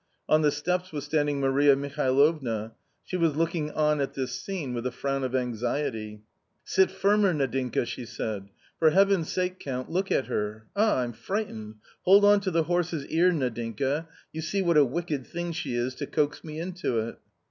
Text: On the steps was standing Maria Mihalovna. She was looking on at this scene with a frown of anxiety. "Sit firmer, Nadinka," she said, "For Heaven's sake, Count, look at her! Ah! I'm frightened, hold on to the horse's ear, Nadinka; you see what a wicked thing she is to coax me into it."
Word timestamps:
On 0.27 0.41
the 0.41 0.49
steps 0.49 0.91
was 0.91 1.03
standing 1.05 1.39
Maria 1.39 1.75
Mihalovna. 1.75 2.71
She 3.03 3.17
was 3.17 3.35
looking 3.35 3.69
on 3.69 4.01
at 4.01 4.15
this 4.15 4.31
scene 4.31 4.73
with 4.73 4.87
a 4.87 4.91
frown 4.91 5.23
of 5.23 5.35
anxiety. 5.35 6.23
"Sit 6.63 6.89
firmer, 6.89 7.35
Nadinka," 7.35 7.85
she 7.85 8.05
said, 8.07 8.49
"For 8.79 8.89
Heaven's 8.89 9.31
sake, 9.31 9.59
Count, 9.59 9.91
look 9.91 10.11
at 10.11 10.25
her! 10.25 10.65
Ah! 10.75 11.01
I'm 11.03 11.13
frightened, 11.13 11.75
hold 12.01 12.25
on 12.25 12.39
to 12.39 12.49
the 12.49 12.63
horse's 12.63 13.05
ear, 13.09 13.31
Nadinka; 13.31 14.07
you 14.33 14.41
see 14.41 14.63
what 14.63 14.75
a 14.75 14.83
wicked 14.83 15.27
thing 15.27 15.51
she 15.51 15.75
is 15.75 15.93
to 15.93 16.07
coax 16.07 16.43
me 16.43 16.59
into 16.59 16.97
it." 17.07 17.19